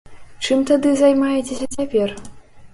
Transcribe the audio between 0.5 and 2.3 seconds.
тады займаецеся цяпер?